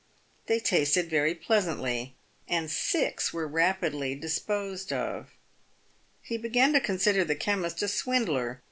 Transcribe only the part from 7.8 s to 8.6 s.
a swindler.